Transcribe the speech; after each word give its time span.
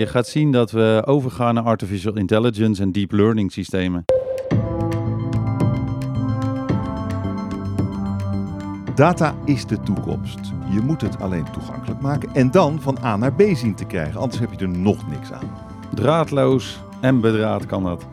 Je 0.00 0.06
gaat 0.06 0.26
zien 0.26 0.52
dat 0.52 0.70
we 0.70 1.02
overgaan 1.06 1.54
naar 1.54 1.64
artificial 1.64 2.16
intelligence 2.16 2.82
en 2.82 2.92
deep 2.92 3.12
learning 3.12 3.52
systemen. 3.52 4.04
Data 8.94 9.34
is 9.44 9.66
de 9.66 9.80
toekomst. 9.80 10.38
Je 10.70 10.80
moet 10.80 11.00
het 11.00 11.20
alleen 11.20 11.46
toegankelijk 11.52 12.00
maken 12.00 12.34
en 12.34 12.50
dan 12.50 12.80
van 12.80 12.98
A 13.04 13.16
naar 13.16 13.32
B 13.32 13.42
zien 13.54 13.74
te 13.74 13.84
krijgen, 13.84 14.20
anders 14.20 14.40
heb 14.40 14.52
je 14.52 14.58
er 14.58 14.68
nog 14.68 15.08
niks 15.08 15.32
aan. 15.32 15.50
Draadloos 15.94 16.80
en 17.00 17.20
bedraad 17.20 17.66
kan 17.66 17.84
dat. 17.84 18.06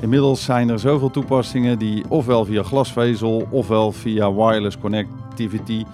Inmiddels 0.00 0.44
zijn 0.44 0.68
er 0.68 0.78
zoveel 0.78 1.10
toepassingen 1.10 1.78
die 1.78 2.04
ofwel 2.08 2.44
via 2.44 2.62
glasvezel 2.62 3.46
ofwel 3.50 3.92
via 3.92 4.32
wireless 4.32 4.78
connectivity, 4.78 5.84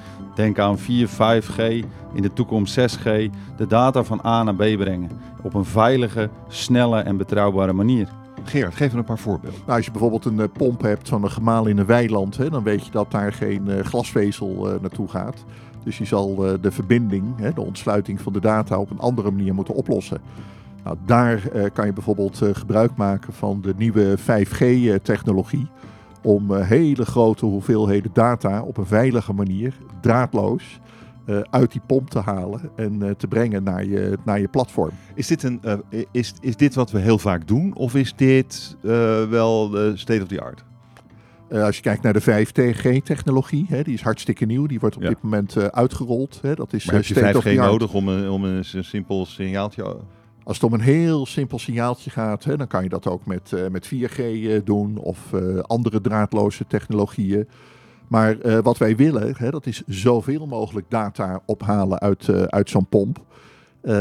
denk 0.40 0.58
aan 0.58 0.78
4, 0.78 1.08
5G, 1.08 1.58
in 2.14 2.22
de 2.22 2.32
toekomst 2.32 2.80
6G, 2.80 3.30
de 3.56 3.66
data 3.68 4.04
van 4.04 4.20
A 4.24 4.42
naar 4.42 4.54
B 4.54 4.76
brengen. 4.78 5.10
Op 5.42 5.54
een 5.54 5.64
veilige, 5.64 6.30
snelle 6.48 7.00
en 7.00 7.16
betrouwbare 7.16 7.72
manier. 7.72 8.08
Gerard, 8.44 8.74
geef 8.74 8.92
een 8.92 9.04
paar 9.04 9.18
voorbeelden. 9.18 9.60
Nou, 9.66 9.76
als 9.76 9.84
je 9.84 9.90
bijvoorbeeld 9.90 10.24
een 10.24 10.40
eh, 10.40 10.46
pomp 10.52 10.82
hebt 10.82 11.08
van 11.08 11.24
een 11.24 11.30
gemaal 11.30 11.66
in 11.66 11.78
een 11.78 11.86
weiland, 11.86 12.36
hè, 12.36 12.50
dan 12.50 12.62
weet 12.62 12.84
je 12.84 12.90
dat 12.90 13.10
daar 13.10 13.32
geen 13.32 13.68
eh, 13.68 13.84
glasvezel 13.84 14.70
eh, 14.70 14.80
naartoe 14.80 15.08
gaat. 15.08 15.44
Dus 15.84 15.98
je 15.98 16.04
zal 16.04 16.46
eh, 16.46 16.52
de 16.60 16.70
verbinding, 16.70 17.24
hè, 17.36 17.52
de 17.52 17.60
ontsluiting 17.60 18.20
van 18.20 18.32
de 18.32 18.40
data 18.40 18.78
op 18.78 18.90
een 18.90 18.98
andere 18.98 19.30
manier 19.30 19.54
moeten 19.54 19.74
oplossen. 19.74 20.20
Nou, 20.84 20.96
daar 21.06 21.48
eh, 21.48 21.64
kan 21.72 21.86
je 21.86 21.92
bijvoorbeeld 21.92 22.42
eh, 22.42 22.48
gebruik 22.52 22.96
maken 22.96 23.32
van 23.32 23.60
de 23.60 23.74
nieuwe 23.76 24.16
5G-technologie 24.18 25.68
om 26.22 26.54
eh, 26.54 26.66
hele 26.68 27.04
grote 27.04 27.46
hoeveelheden 27.46 28.10
data 28.12 28.62
op 28.62 28.76
een 28.76 28.86
veilige 28.86 29.32
manier, 29.32 29.74
draadloos, 30.00 30.80
eh, 31.26 31.40
uit 31.50 31.72
die 31.72 31.80
pomp 31.86 32.10
te 32.10 32.18
halen 32.18 32.70
en 32.76 33.02
eh, 33.02 33.10
te 33.10 33.26
brengen 33.26 33.62
naar 33.62 33.84
je, 33.84 34.18
naar 34.24 34.40
je 34.40 34.48
platform. 34.48 34.90
Is 35.14 35.26
dit, 35.26 35.42
een, 35.42 35.60
is, 36.12 36.34
is 36.40 36.56
dit 36.56 36.74
wat 36.74 36.90
we 36.90 36.98
heel 36.98 37.18
vaak 37.18 37.48
doen 37.48 37.74
of 37.74 37.94
is 37.94 38.14
dit 38.16 38.76
wel 39.30 39.70
state 39.94 40.22
of 40.22 40.28
the 40.28 40.40
art? 40.40 40.64
Als 41.50 41.76
je 41.76 41.82
kijkt 41.82 42.02
naar 42.02 42.12
de 42.12 42.46
5G-technologie, 42.46 43.66
die 43.82 43.94
is 43.94 44.02
hartstikke 44.02 44.44
nieuw. 44.46 44.66
Die 44.66 44.80
wordt 44.80 44.96
op 44.96 45.02
Ja. 45.02 45.08
dit 45.08 45.22
moment 45.22 45.72
uitgerold. 45.72 46.38
Hè. 46.42 46.54
Dat 46.54 46.72
is 46.72 46.84
Maar 46.84 46.94
heb 46.94 47.04
je 47.04 47.14
state 47.14 47.38
of 47.38 47.44
5G 47.44 47.54
the 47.54 47.60
art. 47.60 47.70
nodig 47.70 47.92
om 47.94 48.08
een, 48.08 48.30
om 48.30 48.44
een, 48.44 48.64
simpel 48.64 49.26
signaaltje... 49.26 49.96
Als 50.44 50.56
het 50.56 50.66
om 50.66 50.72
een 50.72 50.80
heel 50.80 51.26
simpel 51.26 51.58
signaaltje 51.58 52.10
gaat, 52.10 52.44
hè, 52.44 52.56
dan 52.56 52.66
kan 52.66 52.82
je 52.82 52.88
dat 52.88 53.06
ook 53.06 53.26
met, 53.26 53.52
eh, 53.52 53.68
met 53.68 53.86
4G 53.86 54.18
eh, 54.18 54.60
doen 54.64 54.98
of 54.98 55.32
eh, 55.32 55.58
andere 55.58 56.00
draadloze 56.00 56.66
technologieën. 56.66 57.48
Maar 58.08 58.62
wat 58.62 58.78
wij 58.78 58.96
willen, 58.96 59.34
hè, 59.36 59.50
dat 59.50 59.66
is 59.66 59.82
zoveel 59.86 60.46
mogelijk 60.46 60.86
data 60.88 61.40
ophalen 61.46 61.98
uit, 61.98 62.28
uit 62.50 62.70
zo'n 62.70 62.86
pomp. 62.86 63.20
Dus 63.80 63.92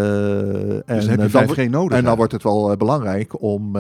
dan 0.86 0.86
heb 0.86 1.10
je 1.10 1.16
dan 1.18 1.30
5G 1.30 1.46
wordt- 1.46 1.48
nodig. 1.48 1.72
En 1.72 1.72
dan 1.72 1.90
eigenlijk. 1.90 2.18
wordt 2.18 2.32
het 2.32 2.44
wel 2.44 2.78
belangrijk 2.78 3.42
om 3.42 3.72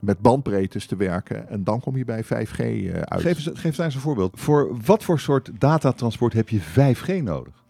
met 0.00 0.20
bandbreedtes 0.20 0.86
te 0.86 0.96
werken. 0.96 1.48
En 1.48 1.64
dan 1.64 1.80
kom 1.80 1.96
je 1.96 2.04
bij 2.04 2.24
5G 2.24 2.58
eh, 2.58 3.00
uit. 3.00 3.20
Geef, 3.20 3.46
eens, 3.46 3.58
geef 3.58 3.76
daar 3.76 3.86
eens 3.86 3.94
een 3.94 4.00
voorbeeld. 4.00 4.32
Voor 4.34 4.76
wat 4.84 5.04
voor 5.04 5.20
soort 5.20 5.50
datatransport 5.58 6.32
heb 6.32 6.48
je 6.48 6.60
5G 6.60 7.22
nodig? 7.22 7.61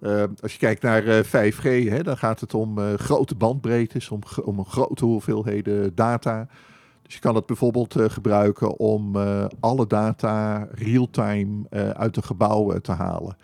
Eh, 0.00 0.22
als 0.42 0.52
je 0.52 0.58
kijkt 0.58 0.82
naar 0.82 1.04
eh, 1.06 1.24
5G, 1.24 1.62
hè, 1.88 2.02
dan 2.02 2.16
gaat 2.16 2.40
het 2.40 2.54
om 2.54 2.78
eh, 2.78 2.94
grote 2.94 3.34
bandbreedtes, 3.34 4.08
om, 4.10 4.20
om 4.44 4.64
grote 4.64 5.04
hoeveelheden 5.04 5.94
data. 5.94 6.48
Dus 7.02 7.14
je 7.14 7.20
kan 7.20 7.34
het 7.34 7.46
bijvoorbeeld 7.46 7.96
eh, 7.96 8.04
gebruiken 8.08 8.78
om 8.78 9.16
eh, 9.16 9.44
alle 9.60 9.86
data 9.86 10.66
real-time 10.72 11.66
eh, 11.70 11.90
uit 11.90 12.16
een 12.16 12.22
gebouw 12.24 12.72
eh, 12.72 12.80
te 12.80 12.92
halen. 12.92 13.36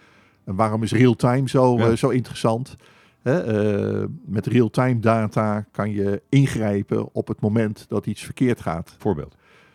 En 0.45 0.55
waarom 0.55 0.83
is 0.83 0.93
real-time 0.93 1.49
zo, 1.49 1.77
Ja. 1.79 1.91
eh, 1.91 1.97
zo 1.97 2.09
interessant? 2.09 2.77
Eh, 3.23 4.03
met 4.27 4.47
real-time 4.47 4.99
data 5.01 5.67
kan 5.71 5.91
je 5.91 6.23
ingrijpen 6.29 7.09
op 7.15 7.29
het 7.29 7.41
moment 7.41 7.85
dat 7.89 8.07
iets 8.07 8.23
verkeerd 8.23 8.61
gaat. 8.61 8.95
Voorbeeld. 8.99 9.35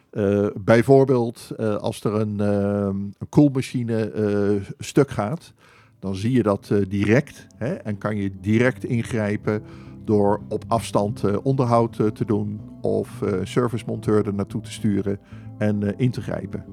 Eh, 0.10 0.46
bijvoorbeeld 0.56 1.52
eh, 1.58 1.76
als 1.76 2.04
er 2.04 2.14
een, 2.14 2.40
ehm, 2.40 2.96
een 2.98 3.30
koelmachine 3.30 4.12
eh, 4.12 4.62
stuk 4.80 5.10
gaat, 5.10 5.54
dan 6.00 6.16
zie 6.16 6.32
je 6.32 6.44
dat 6.44 6.70
eh, 6.72 6.78
direct 6.88 7.48
hè, 7.58 7.74
en 7.74 7.98
kan 7.98 8.18
je 8.18 8.32
direct 8.42 8.84
ingrijpen 8.84 9.64
door 10.06 10.42
op 10.50 10.64
afstand 10.68 11.24
eh, 11.24 11.36
onderhoud 11.44 12.00
eh, 12.00 12.08
te 12.08 12.26
doen 12.26 12.60
of 12.82 13.22
eh 13.22 13.34
servicemonteur 13.44 14.26
er 14.26 14.34
naartoe 14.34 14.62
te 14.62 14.72
sturen 14.72 15.20
en 15.58 15.84
eh, 15.84 15.94
in 15.98 16.12
te 16.12 16.22
grijpen. 16.22 16.66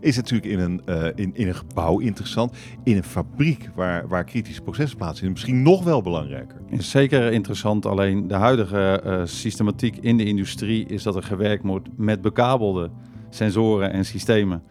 Is 0.00 0.16
natuurlijk 0.16 0.52
in 0.52 0.58
een, 0.58 0.82
eh, 0.84 1.06
in, 1.14 1.30
in 1.34 1.48
een 1.48 1.54
gebouw 1.54 1.98
interessant. 1.98 2.56
In 2.84 2.96
een 2.96 3.04
fabriek 3.04 3.70
waar, 3.74 4.08
waar 4.08 4.24
kritische 4.24 4.62
processen 4.62 4.98
plaatsvinden 4.98 5.32
misschien 5.32 5.62
nog 5.62 5.84
wel 5.84 6.02
belangrijker. 6.02 6.56
Is 6.68 6.90
zeker 6.90 7.32
interessant, 7.32 7.86
alleen 7.86 8.28
de 8.28 8.34
huidige 8.34 9.00
eh, 9.04 9.20
systematiek 9.24 9.96
in 9.96 10.16
de 10.16 10.24
industrie 10.24 10.86
is 10.86 11.02
dat 11.02 11.16
er 11.16 11.22
gewerkt 11.22 11.64
wordt 11.64 11.88
met 11.96 12.20
bekabelde 12.20 12.90
sensoren 13.30 13.92
en 13.92 14.04
systemen. 14.04 14.62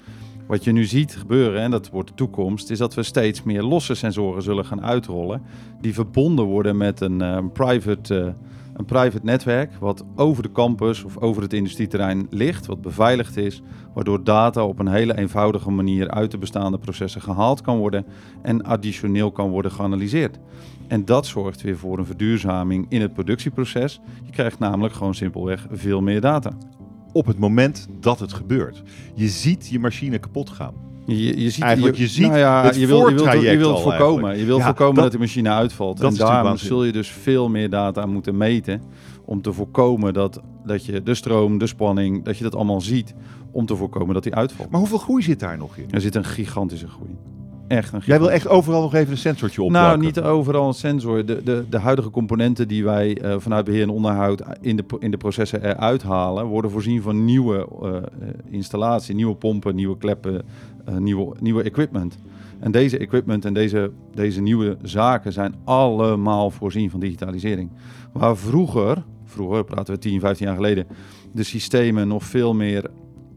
Wat 0.50 0.64
je 0.64 0.72
nu 0.72 0.86
ziet 0.86 1.16
gebeuren, 1.16 1.62
en 1.62 1.72
dat 1.72 1.90
wordt 1.90 2.10
de 2.10 2.16
toekomst, 2.16 2.70
is 2.70 2.78
dat 2.78 2.94
we 2.94 3.04
steeds 3.04 3.44
meer 3.44 3.64
losse 3.64 3.96
sensoren 3.96 4.42
zullen 4.42 4.66
gaan 4.66 4.84
uitrollen. 4.84 5.42
Die 5.82 5.94
verbonden 5.94 6.46
worden 6.46 6.78
met 6.78 7.02
een, 7.02 7.22
eh, 7.22 7.38
private, 7.54 8.20
eh, 8.20 8.34
een 8.74 8.86
private 8.86 9.20
netwerk, 9.24 9.72
wat 9.80 10.06
over 10.16 10.44
de 10.44 10.52
campus 10.52 11.04
of 11.04 11.18
over 11.18 11.42
het 11.42 11.54
industrieterrein 11.54 12.28
ligt, 12.30 12.66
wat 12.66 12.82
beveiligd 12.82 13.38
is, 13.38 13.62
waardoor 13.94 14.24
data 14.24 14.66
op 14.66 14.80
een 14.80 14.88
hele 14.88 15.18
eenvoudige 15.18 15.72
manier 15.72 16.10
uit 16.10 16.32
de 16.32 16.38
bestaande 16.38 16.78
processen 16.78 17.22
gehaald 17.22 17.62
kan 17.62 17.78
worden 17.78 18.06
en 18.42 18.64
additioneel 18.64 19.32
kan 19.32 19.50
worden 19.50 19.72
geanalyseerd. 19.72 20.40
En 20.88 21.06
dat 21.06 21.26
zorgt 21.26 21.62
weer 21.62 21.78
voor 21.78 21.98
een 21.98 22.06
verduurzaming 22.06 22.86
in 22.90 23.02
het 23.02 23.14
productieproces. 23.14 24.00
Je 24.24 24.32
krijgt 24.32 24.60
namelijk 24.60 24.94
gewoon 24.94 25.16
simpelweg 25.16 25.68
veel 25.72 26.02
meer 26.02 26.22
data. 26.22 26.52
Op 27.12 27.26
het 27.26 27.40
moment 27.40 27.88
dat 28.00 28.20
het 28.20 28.34
gebeurt. 28.34 28.84
Je 29.16 29.28
ziet 29.28 29.68
je 29.68 29.80
machine 29.80 30.18
kapot 30.20 30.50
gaan. 30.50 30.74
Je, 31.06 31.42
je 31.42 31.50
ziet, 31.50 31.64
Eigenlijk, 31.64 31.98
je 31.98 32.08
ziet 32.08 32.28
nou 32.28 32.38
ja, 32.38 32.64
het 32.64 32.76
je 32.76 32.88
wil, 32.88 32.98
je 32.98 33.04
wilt, 33.06 33.20
je 33.20 33.26
voortraject 33.26 33.58
wilt 33.62 33.74
al 33.76 33.82
voorkomen. 33.82 34.06
eigenlijk. 34.08 34.40
Je 34.40 34.46
wil 34.46 34.58
Ja, 34.58 34.64
voorkomen 34.64 34.94
dat- 34.96 35.04
dat, 35.04 35.12
de 35.12 35.20
machine 35.20 35.50
uitvalt. 35.50 36.02
en 36.02 36.16
daarom 36.16 36.58
zul 36.58 36.84
je 36.84 36.92
dus 36.92 37.08
veel 37.10 37.50
meer 37.50 37.70
data 37.70 38.06
moeten 38.06 38.38
meten. 38.38 38.82
Om 39.26 39.42
te 39.42 39.54
voorkomen 39.54 40.14
dat, 40.14 40.42
dat 40.66 40.86
je 40.86 41.04
de 41.04 41.14
stroom, 41.14 41.58
de 41.58 41.68
spanning, 41.68 42.24
dat 42.24 42.38
je 42.38 42.44
dat 42.44 42.56
allemaal 42.56 42.82
ziet. 42.82 43.14
Om 43.52 43.66
te 43.66 43.76
voorkomen 43.76 44.14
dat 44.14 44.24
die 44.24 44.36
uitvalt. 44.36 44.70
Maar 44.70 44.80
hoeveel 44.80 44.98
groei 44.98 45.24
zit 45.24 45.40
daar 45.40 45.58
nog 45.58 45.78
in? 45.78 45.86
Er 45.92 46.02
zit 46.02 46.16
een 46.16 46.26
gigantische 46.26 46.88
groei. 46.88 47.18
Echt 47.70 47.94
een 47.94 48.02
Jij 48.06 48.20
wil 48.20 48.32
echt 48.32 48.48
overal 48.48 48.82
nog 48.82 48.94
even 48.94 49.12
een 49.12 49.18
sensortje 49.18 49.62
op. 49.62 49.72
Nou, 49.72 49.98
niet 49.98 50.22
overal 50.22 50.68
een 50.68 50.74
sensor. 50.74 51.26
De, 51.26 51.44
de, 51.44 51.66
de 51.70 51.78
huidige 51.78 52.10
componenten 52.10 52.68
die 52.68 52.84
wij 52.84 53.18
eh, 53.18 53.36
vanuit 53.38 53.66
beheer 53.66 53.82
en 53.82 53.90
onderhoud 53.90 54.44
in 54.62 54.76
de, 54.76 54.84
in 55.00 55.12
de 55.12 55.18
processen 55.18 55.64
eruit 55.64 56.04
halen, 56.04 56.46
worden 56.46 56.72
voorzien 56.72 57.02
van 57.02 57.26
nieuwe 57.26 57.68
eh, 57.82 57.96
eh, 57.98 58.04
installatie, 58.50 59.16
nieuwe 59.16 59.36
pompen, 59.36 59.76
nieuwe 59.76 59.98
kleppen, 59.98 60.42
eh, 60.86 60.98
nieuwe, 60.98 61.36
nieuwe 61.40 61.64
equipment. 61.64 62.18
En 62.60 62.72
deze 62.72 62.98
equipment 62.98 63.46
en 63.46 63.54
deze, 63.54 63.92
deze 64.14 64.42
nieuwe 64.42 64.78
zaken 64.82 65.34
zijn 65.34 65.56
allemaal 65.64 66.52
voorzien 66.52 66.90
van 66.90 67.00
digitalisering. 67.00 67.70
Waar 68.14 68.38
vroeger, 68.38 69.04
vroeger 69.26 69.64
praten 69.64 69.94
we 69.94 70.00
10, 70.00 70.20
15 70.20 70.46
jaar 70.46 70.56
geleden, 70.56 70.88
de 71.32 71.44
systemen 71.44 72.08
nog 72.08 72.24
veel 72.24 72.54
meer 72.54 72.90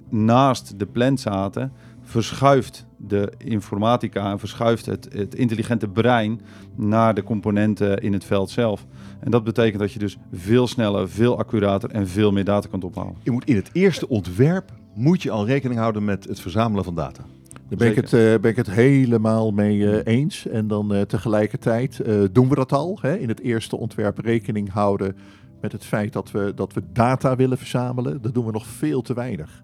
naast 0.09 0.79
de 0.79 0.87
plant 0.87 1.21
zaten, 1.21 1.73
verschuift 2.03 2.87
de 3.07 3.33
informatica 3.39 4.31
en 4.31 4.39
verschuift 4.39 4.87
het, 4.87 5.09
het 5.13 5.35
intelligente 5.35 5.89
brein 5.89 6.41
naar 6.75 7.15
de 7.15 7.23
componenten 7.23 7.99
in 7.99 8.13
het 8.13 8.25
veld 8.25 8.51
zelf. 8.51 8.87
En 9.21 9.31
dat 9.31 9.45
betekent 9.45 9.81
dat 9.81 9.93
je 9.93 9.99
dus 9.99 10.17
veel 10.33 10.67
sneller, 10.67 11.09
veel 11.09 11.39
accurater 11.39 11.91
en 11.91 12.09
veel 12.09 12.33
meer 12.33 12.45
data 12.45 12.69
kunt 12.69 12.85
ophalen. 12.85 13.15
Je 13.23 13.31
moet 13.31 13.45
in 13.45 13.57
het 13.57 13.71
eerste 13.73 14.09
ontwerp 14.09 14.71
moet 14.95 15.23
je 15.23 15.31
al 15.31 15.47
rekening 15.47 15.81
houden 15.81 16.05
met 16.05 16.25
het 16.29 16.41
verzamelen 16.41 16.85
van 16.85 16.95
data. 16.95 17.23
Daar 17.69 17.79
ben 17.79 17.89
ik, 17.91 17.97
het, 17.97 18.13
eh, 18.13 18.41
ben 18.41 18.51
ik 18.51 18.57
het 18.57 18.71
helemaal 18.71 19.51
mee 19.51 19.91
eh, 19.91 20.15
eens. 20.15 20.47
En 20.47 20.67
dan 20.67 20.95
eh, 20.95 21.01
tegelijkertijd 21.01 22.01
eh, 22.01 22.23
doen 22.33 22.49
we 22.49 22.55
dat 22.55 22.73
al. 22.73 22.99
Hè? 23.01 23.17
In 23.17 23.29
het 23.29 23.41
eerste 23.41 23.77
ontwerp 23.77 24.19
rekening 24.19 24.71
houden 24.71 25.17
met 25.61 25.73
het 25.73 25.85
feit 25.85 26.13
dat 26.13 26.31
we, 26.31 26.53
dat 26.55 26.73
we 26.73 26.83
data 26.93 27.37
willen 27.37 27.59
verzamelen. 27.59 28.23
Dat 28.23 28.35
doen 28.35 28.47
we 28.47 28.53
nog 28.53 28.67
veel 28.67 29.03
te 29.03 29.15
weinig. 29.15 29.63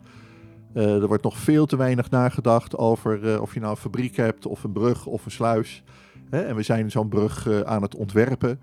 Eh, 0.72 1.02
er 1.02 1.06
wordt 1.06 1.22
nog 1.22 1.36
veel 1.36 1.66
te 1.66 1.76
weinig 1.76 2.10
nagedacht 2.10 2.76
over 2.76 3.32
eh, 3.32 3.40
of 3.40 3.54
je 3.54 3.60
nou 3.60 3.72
een 3.72 3.78
fabriek 3.78 4.16
hebt 4.16 4.46
of 4.46 4.64
een 4.64 4.72
brug 4.72 5.06
of 5.06 5.24
een 5.24 5.30
sluis. 5.30 5.82
Hè? 6.30 6.40
En 6.40 6.56
we 6.56 6.62
zijn 6.62 6.90
zo'n 6.90 7.08
brug 7.08 7.48
eh, 7.48 7.60
aan 7.60 7.82
het 7.82 7.94
ontwerpen. 7.94 8.60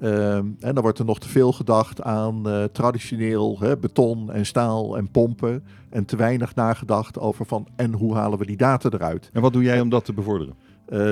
Ehm, 0.00 0.46
en 0.60 0.74
dan 0.74 0.82
wordt 0.82 0.98
er 0.98 1.04
nog 1.04 1.18
te 1.18 1.28
veel 1.28 1.52
gedacht 1.52 2.02
aan 2.02 2.68
traditioneel 2.72 3.56
hè, 3.60 3.76
beton 3.76 4.32
en 4.32 4.46
staal 4.46 4.96
en 4.96 5.10
pompen. 5.10 5.64
En 5.90 6.04
te 6.04 6.16
weinig 6.16 6.54
nagedacht 6.54 7.18
over 7.18 7.46
van 7.46 7.68
en 7.76 7.92
hoe 7.92 8.14
halen 8.14 8.38
we 8.38 8.46
die 8.46 8.56
data 8.56 8.88
eruit. 8.92 9.30
En 9.32 9.40
wat 9.40 9.52
doe 9.52 9.62
jij 9.62 9.80
om 9.80 9.88
dat 9.88 10.04
te 10.04 10.12
bevorderen? 10.12 10.54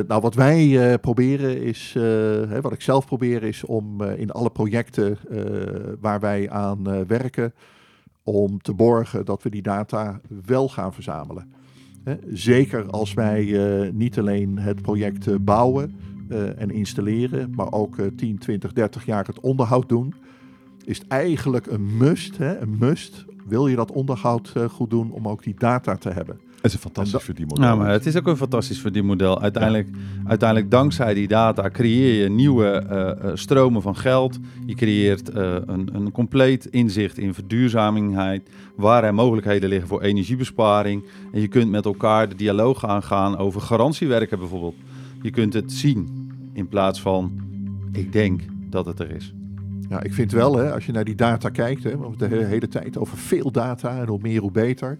Nou, 0.08 0.20
wat 0.20 0.34
wij 0.34 0.98
proberen 0.98 1.62
is, 1.62 1.94
hè, 2.48 2.60
wat 2.60 2.72
ik 2.72 2.82
zelf 2.82 3.06
probeer 3.06 3.42
is 3.42 3.64
om 3.64 4.02
in 4.02 4.30
alle 4.30 4.50
projecten 4.50 5.18
waar 6.00 6.20
wij 6.20 6.50
aan 6.50 7.06
werken, 7.06 7.52
om 8.26 8.58
te 8.58 8.74
borgen 8.74 9.24
dat 9.24 9.42
we 9.42 9.50
die 9.50 9.62
data 9.62 10.20
wel 10.46 10.68
gaan 10.68 10.92
verzamelen. 10.92 11.52
Zeker 12.32 12.90
als 12.90 13.14
wij 13.14 13.68
eh, 13.84 13.92
niet 13.92 14.18
alleen 14.18 14.58
het 14.58 14.82
project 14.82 15.26
eh, 15.26 15.34
bouwen, 15.40 15.94
eh, 16.28 16.60
en 16.60 16.70
installeren, 16.70 17.52
maar 17.54 17.72
ook 17.72 17.98
eh, 17.98 18.06
10, 18.16 18.38
20, 18.38 18.72
30 18.72 19.06
jaar 19.06 19.26
het 19.26 19.40
onderhoud 19.40 19.88
doen, 19.88 20.14
is 20.84 20.98
het 20.98 21.08
eigenlijk 21.08 21.66
een 21.66 21.96
must. 21.96 22.38
Een 22.38 22.76
must. 22.78 23.24
Wil 23.46 23.66
je 23.66 23.76
dat 23.76 23.92
onderhoud 23.92 24.52
goed 24.70 24.90
doen 24.90 25.10
om 25.10 25.28
ook 25.28 25.42
die 25.42 25.54
data 25.58 25.96
te 25.96 26.10
hebben? 26.10 26.40
Dat 26.56 26.64
is 26.64 26.72
een 26.74 26.78
fantastisch 26.92 27.22
verdienmodel. 27.24 27.64
Ja, 27.64 27.74
maar 27.74 27.90
het 27.90 28.06
is 28.06 28.16
ook 28.16 28.26
een 28.26 28.36
fantastisch 28.36 28.80
verdienmodel. 28.80 29.40
Uiteindelijk, 29.42 29.88
uiteindelijk 30.24 30.70
dankzij 30.70 31.14
die 31.14 31.28
data 31.28 31.70
creëer 31.70 32.22
je 32.22 32.28
nieuwe 32.28 32.66
eh, 32.66 33.10
eh, 33.10 33.16
stromen 33.34 33.82
van 33.82 33.96
geld. 33.96 34.38
Je 34.66 34.74
creëert 34.74 35.28
eh, 35.30 35.54
een, 35.66 35.88
een 35.92 36.12
compleet 36.12 36.66
inzicht 36.66 37.18
in 37.18 37.34
verduurzamingheid, 37.34 38.48
waar 38.76 39.04
er 39.04 39.14
mogelijkheden 39.14 39.68
liggen 39.68 39.88
voor 39.88 40.02
energiebesparing. 40.02 41.04
En 41.32 41.40
je 41.40 41.48
kunt 41.48 41.70
met 41.70 41.84
elkaar 41.84 42.28
de 42.28 42.34
dialoog 42.34 42.86
aangaan 42.86 43.36
over 43.36 43.60
garantiewerken 43.60 44.38
bijvoorbeeld. 44.38 44.74
Je 45.22 45.30
kunt 45.30 45.52
het 45.52 45.72
zien 45.72 46.30
in 46.52 46.68
plaats 46.68 47.00
van 47.00 47.32
ik 47.92 48.12
denk 48.12 48.40
dat 48.70 48.86
het 48.86 49.00
er 49.00 49.10
is. 49.10 49.34
Ja, 49.88 50.02
ik 50.02 50.14
vind 50.14 50.32
wel, 50.32 50.56
hè, 50.56 50.72
als 50.72 50.86
je 50.86 50.92
naar 50.92 51.04
die 51.04 51.14
data 51.14 51.48
kijkt, 51.48 51.82
hè, 51.82 51.90
we 51.90 51.96
hebben 52.02 52.10
het 52.18 52.30
de 52.30 52.36
he- 52.36 52.44
hele 52.46 52.68
tijd 52.68 52.98
over 52.98 53.18
veel 53.18 53.50
data 53.50 54.00
en 54.00 54.06
hoe 54.06 54.18
meer 54.22 54.40
hoe 54.40 54.50
beter, 54.50 54.98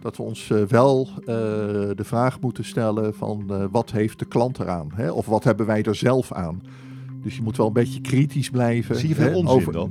dat 0.00 0.16
we 0.16 0.22
ons 0.22 0.50
eh, 0.50 0.62
wel 0.62 1.08
eh, 1.20 1.26
de 1.26 2.04
vraag 2.04 2.40
moeten 2.40 2.64
stellen 2.64 3.14
van 3.14 3.44
eh, 3.50 3.64
wat 3.70 3.90
heeft 3.90 4.18
de 4.18 4.24
klant 4.24 4.58
eraan? 4.58 4.90
Hè? 4.94 5.10
Of 5.10 5.26
wat 5.26 5.44
hebben 5.44 5.66
wij 5.66 5.82
er 5.82 5.94
zelf 5.94 6.32
aan? 6.32 6.62
Dus 7.22 7.36
je 7.36 7.42
moet 7.42 7.56
wel 7.56 7.66
een 7.66 7.72
beetje 7.72 8.00
kritisch 8.00 8.50
blijven. 8.50 8.96
Zie 8.96 9.08
je 9.08 9.14
veel 9.14 9.30
hè, 9.30 9.36
onzin 9.36 9.48
over- 9.56 9.72
dan? 9.72 9.90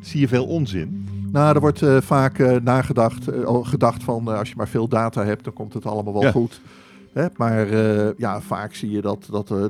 Zie 0.00 0.20
je 0.20 0.28
veel 0.28 0.46
onzin? 0.46 1.08
Nou, 1.32 1.54
er 1.54 1.60
wordt 1.60 1.82
vaak 2.00 2.60
nagedacht, 2.62 3.28
gedacht 3.62 4.02
van 4.04 4.28
als 4.28 4.48
je 4.48 4.54
maar 4.56 4.68
veel 4.68 4.88
data 4.88 5.24
hebt, 5.24 5.44
dan 5.44 5.52
komt 5.52 5.74
het 5.74 5.86
allemaal 5.86 6.12
wel 6.12 6.22
Ja. 6.22 6.30
goed. 6.30 6.60
Hè? 7.14 7.26
Maar 7.36 7.68
eh, 7.68 8.08
ja, 8.16 8.40
vaak 8.40 8.74
zie 8.74 8.90
je 8.90 9.00
dat, 9.00 9.28
dat 9.30 9.50
eh 9.50 9.64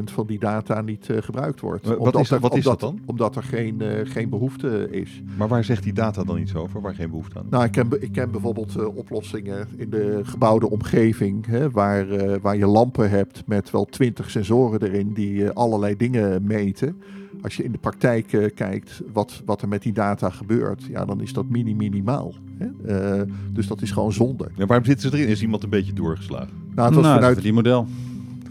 90% 0.00 0.04
van 0.04 0.26
die 0.26 0.38
data 0.38 0.80
niet 0.80 1.10
eh, 1.10 1.16
gebruikt 1.20 1.60
wordt. 1.60 1.86
Wat 1.86 1.96
Omdat 1.98 2.20
is 2.20 2.28
dat- 2.28 2.38
er- 2.42 2.48
wat 2.48 2.56
is 2.56 2.64
dat 2.64 2.80
dan? 2.80 2.98
Omdat 3.06 3.36
er 3.36 3.42
geen, 3.42 3.82
geen 4.04 4.28
behoefte 4.28 4.88
is. 4.90 5.22
Maar 5.36 5.48
waar 5.48 5.64
zegt 5.64 5.82
die 5.82 5.92
data 5.92 6.24
dan 6.24 6.38
iets 6.38 6.54
over? 6.54 6.80
Waar 6.80 6.94
geen 6.94 7.10
behoefte 7.10 7.38
aan? 7.38 7.46
Nou, 7.50 7.64
ik 7.64 7.72
ken, 7.72 7.86
ik 8.02 8.12
ken 8.12 8.30
bijvoorbeeld 8.30 8.84
oplossingen 8.94 9.68
in 9.76 9.90
de 9.90 10.20
gebouwde 10.22 10.70
omgeving, 10.70 11.46
hè, 11.46 11.70
waar, 11.70 12.06
waar 12.40 12.56
je 12.56 12.66
lampen 12.66 13.10
hebt 13.10 13.42
met 13.46 13.70
wel 13.70 13.84
twintig 13.84 14.30
sensoren 14.30 14.82
erin 14.82 15.12
die 15.12 15.50
allerlei 15.50 15.96
dingen 15.96 16.46
meten. 16.46 17.02
Als 17.42 17.56
je 17.56 17.64
in 17.64 17.72
de 17.72 17.78
praktijk 17.78 18.32
eh, 18.32 18.50
kijkt 18.54 19.00
wat, 19.12 19.42
wat 19.44 19.62
er 19.62 19.68
met 19.68 19.82
die 19.82 19.92
data 19.92 20.30
gebeurt, 20.30 20.82
ja, 20.84 21.04
dan 21.04 21.20
is 21.20 21.32
dat 21.32 21.48
mini 21.48 21.74
minimaal. 21.74 22.34
Hè? 22.58 22.66
Eh, 22.86 23.22
dus 23.52 23.66
dat 23.66 23.82
is 23.82 23.90
gewoon 23.90 24.12
zonde. 24.12 24.50
Ja, 24.56 24.66
waarom 24.66 24.86
zitten 24.86 25.10
ze 25.10 25.16
erin? 25.16 25.28
Is 25.28 25.42
iemand 25.42 25.62
een 25.62 25.70
beetje 25.70 25.92
doorgeslagen? 25.92 26.50
Nou, 26.74 26.86
het 26.86 26.94
was 26.94 27.04
nou, 27.04 27.14
vanuit, 27.14 27.20
dat 27.20 27.22
is 27.22 27.28
een 27.28 27.34
verdienmodel. 27.34 27.86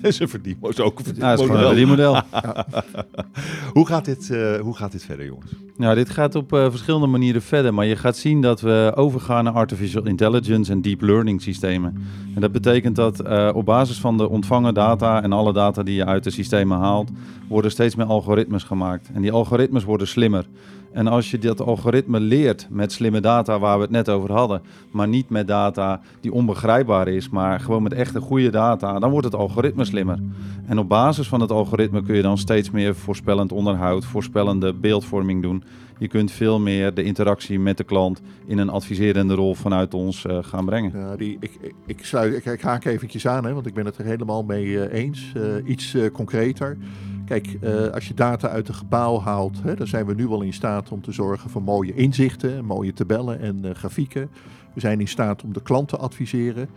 Dat 0.01 0.11
is 0.11 0.19
een 0.19 0.29
verdienmodel. 0.29 0.69
is 0.69 0.79
ook 0.79 0.99
een 0.99 1.15
Nou, 1.17 1.37
dat 1.37 1.45
is 1.45 1.51
een 1.51 1.65
verdienmodel. 1.65 2.13
verdienmodel. 2.15 3.73
hoe, 3.75 3.87
gaat 3.87 4.05
dit, 4.05 4.29
eh, 4.29 4.59
hoe 4.59 4.75
gaat 4.75 4.91
dit 4.91 5.03
verder, 5.03 5.25
jongens? 5.25 5.51
Nou, 5.81 5.95
dit 5.95 6.09
gaat 6.09 6.35
op 6.35 6.53
eh, 6.53 6.69
verschillende 6.69 7.07
manieren 7.07 7.41
verder, 7.41 7.73
maar 7.73 7.85
je 7.85 7.95
gaat 7.95 8.17
zien 8.17 8.41
dat 8.41 8.61
we 8.61 8.91
overgaan 8.95 9.43
naar 9.43 9.53
artificial 9.53 10.05
intelligence 10.05 10.71
en 10.71 10.81
deep 10.81 11.01
learning 11.01 11.41
systemen. 11.41 11.95
En 12.35 12.41
dat 12.41 12.51
betekent 12.51 12.95
dat 12.95 13.19
eh, 13.19 13.49
op 13.53 13.65
basis 13.65 13.99
van 13.99 14.17
de 14.17 14.29
ontvangen 14.29 14.73
data 14.73 15.23
en 15.23 15.31
alle 15.31 15.53
data 15.53 15.83
die 15.83 15.95
je 15.95 16.05
uit 16.05 16.23
de 16.23 16.29
systemen 16.29 16.77
haalt, 16.77 17.09
worden 17.47 17.71
steeds 17.71 17.95
meer 17.95 18.05
algoritmes 18.05 18.63
gemaakt. 18.63 19.09
En 19.13 19.21
die 19.21 19.31
algoritmes 19.31 19.83
worden 19.83 20.07
slimmer. 20.07 20.45
En 20.93 21.07
als 21.07 21.31
je 21.31 21.37
dat 21.37 21.61
algoritme 21.61 22.19
leert 22.19 22.67
met 22.69 22.91
slimme 22.91 23.19
data 23.19 23.59
waar 23.59 23.75
we 23.75 23.81
het 23.81 23.91
net 23.91 24.09
over 24.09 24.31
hadden, 24.31 24.61
maar 24.91 25.07
niet 25.07 25.29
met 25.29 25.47
data 25.47 26.01
die 26.21 26.33
onbegrijpbaar 26.33 27.07
is, 27.07 27.29
maar 27.29 27.59
gewoon 27.59 27.83
met 27.83 27.93
echte 27.93 28.19
goede 28.19 28.49
data, 28.49 28.99
dan 28.99 29.09
wordt 29.11 29.25
het 29.25 29.35
algoritme 29.35 29.85
slimmer. 29.85 30.19
En 30.65 30.79
op 30.79 30.89
basis 30.89 31.27
van 31.27 31.41
het 31.41 31.51
algoritme 31.51 32.03
kun 32.03 32.15
je 32.15 32.21
dan 32.21 32.37
steeds 32.37 32.71
meer 32.71 32.95
voorspellend 32.95 33.51
onderhoud, 33.51 34.05
voorspellende 34.05 34.73
beeldvorming 34.73 35.41
doen. 35.41 35.63
Je 36.01 36.07
kunt 36.07 36.31
veel 36.31 36.59
meer 36.59 36.93
de 36.93 37.03
interactie 37.03 37.59
met 37.59 37.77
de 37.77 37.83
klant 37.83 38.21
in 38.45 38.57
een 38.57 38.69
adviserende 38.69 39.33
rol 39.33 39.55
vanuit 39.55 39.93
ons 39.93 40.25
eh, 40.25 40.37
gaan 40.41 40.65
brengen. 40.65 40.91
Ja, 40.99 41.15
die, 41.15 41.37
ik, 41.39 41.73
ik, 41.85 42.05
sluit, 42.05 42.45
ik, 42.45 42.61
haak 42.61 42.85
eventjes 42.85 43.27
aan, 43.27 43.45
hè, 43.45 43.53
want 43.53 43.65
ik 43.65 43.73
ben 43.73 43.85
het 43.85 43.97
er 43.97 44.05
helemaal 44.05 44.43
mee 44.43 44.83
eh, 44.83 45.03
eens. 45.03 45.31
Eh, 45.35 45.41
iets 45.65 45.95
concreter. 46.13 46.77
Kijk, 47.31 47.57
eh, 47.61 47.87
als 47.87 48.07
je 48.07 48.13
data 48.13 48.49
uit 48.49 48.67
een 48.67 48.73
gebouw 48.73 49.19
haalt, 49.19 49.63
hè, 49.63 49.75
dan 49.75 49.87
zijn 49.87 50.05
we 50.05 50.13
nu 50.13 50.27
al 50.27 50.41
in 50.41 50.53
staat 50.53 50.91
om 50.91 51.01
te 51.01 51.11
zorgen 51.11 51.49
voor 51.49 51.63
mooie 51.63 51.93
inzichten, 51.93 52.65
mooie 52.65 52.93
tabellen 52.93 53.39
en 53.39 53.65
eh, 53.65 53.75
grafieken. 53.75 54.29
We 54.73 54.79
zijn 54.79 54.99
in 54.99 55.07
staat 55.07 55.43
om 55.43 55.53
de 55.53 55.61
klant 55.61 55.87
te 55.87 55.97
adviseren. 55.97 56.69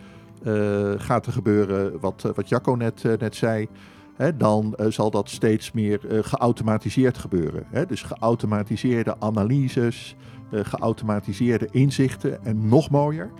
Eh, 0.43 0.91
gaat 0.97 1.25
er 1.25 1.31
gebeuren 1.31 1.99
wat, 1.99 2.31
wat 2.35 2.49
Jacco 2.49 2.75
net, 2.75 3.03
net 3.19 3.35
zei, 3.35 3.67
hè, 4.15 4.37
dan 4.37 4.75
zal 4.89 5.11
dat 5.11 5.29
steeds 5.29 5.71
meer 5.71 5.99
geautomatiseerd 6.21 7.17
gebeuren. 7.17 7.63
Hè? 7.69 7.85
Dus 7.85 8.01
geautomatiseerde 8.03 9.15
analyses, 9.19 10.15
geautomatiseerde 10.51 11.67
inzichten 11.71 12.45
en 12.45 12.67
nog 12.67 12.89
mooier. 12.89 13.31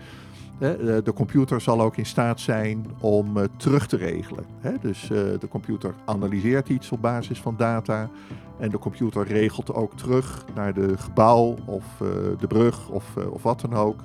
De 0.58 1.12
computer 1.14 1.60
zal 1.60 1.80
ook 1.80 1.96
in 1.96 2.06
staat 2.06 2.40
zijn 2.40 2.86
om 3.00 3.36
eh, 3.36 3.44
terug 3.56 3.86
te 3.86 3.96
regelen. 3.96 4.44
Dus 4.80 5.02
eh, 5.02 5.08
de 5.38 5.48
computer 5.48 5.94
analyseert 6.04 6.68
iets 6.68 6.92
op 6.92 7.00
basis 7.00 7.40
van 7.40 7.54
data. 7.56 8.10
En 8.58 8.70
de 8.70 8.78
computer 8.78 9.26
regelt 9.26 9.74
ook 9.74 9.96
terug 9.96 10.44
naar 10.54 10.74
de 10.74 10.98
gebouw 10.98 11.56
of 11.64 11.84
eh, 12.00 12.08
de 12.38 12.46
brug 12.46 12.88
of, 12.88 13.14
wat 13.42 13.60
dan 13.60 13.74
ook. 13.74 14.00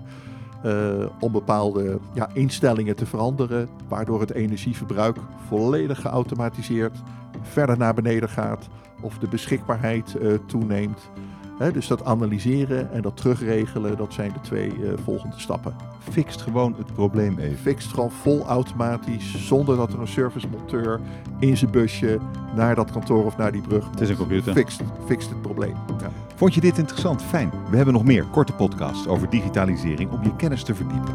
om 1.19 1.31
bepaalde 1.31 1.99
instellingen 2.33 2.95
te 2.95 3.05
veranderen. 3.05 3.69
Waardoor 3.87 4.19
het 4.19 4.31
energieverbruik 4.31 5.17
volledig 5.47 6.01
geautomatiseerd 6.01 6.97
verder 7.41 7.77
naar 7.77 7.93
beneden 7.93 8.29
gaat. 8.29 8.67
Of 9.01 9.17
de 9.17 9.27
beschikbaarheid 9.27 10.15
toeneemt. 10.45 11.09
Dus 11.69 11.87
dat 11.87 12.05
analyseren 12.05 12.91
en 12.91 13.01
dat 13.01 13.17
terugregelen, 13.17 13.97
dat 13.97 14.13
zijn 14.13 14.33
de 14.33 14.41
twee 14.41 14.69
eh, 14.69 14.93
volgende 15.03 15.39
stappen. 15.39 15.75
Fixt 16.09 16.41
gewoon 16.41 16.75
het 16.77 16.93
probleem 16.93 17.39
even. 17.39 17.57
Fixt 17.57 17.93
gewoon 17.93 18.11
vol 18.11 18.45
automatisch, 18.45 19.47
zonder 19.47 19.77
dat 19.77 19.93
er 19.93 19.99
een 19.99 20.07
servicemonteur 20.07 20.99
in 21.39 21.57
zijn 21.57 21.71
busje 21.71 22.19
naar 22.55 22.75
dat 22.75 22.91
kantoor 22.91 23.25
of 23.25 23.37
naar 23.37 23.51
die 23.51 23.61
brug 23.61 23.87
moet. 23.87 24.01
is 24.01 24.09
een 24.09 24.15
computer. 24.15 24.53
Fixt, 24.53 24.81
fixt 25.05 25.29
het 25.29 25.41
probleem. 25.41 25.75
Ja. 25.99 26.11
Vond 26.35 26.53
je 26.53 26.61
dit 26.61 26.77
interessant? 26.77 27.23
Fijn. 27.23 27.51
We 27.69 27.75
hebben 27.75 27.93
nog 27.93 28.03
meer 28.03 28.25
korte 28.25 28.53
podcasts 28.53 29.07
over 29.07 29.29
digitalisering 29.29 30.11
om 30.11 30.23
je 30.23 30.35
kennis 30.35 30.63
te 30.63 30.75
verdiepen. 30.75 31.13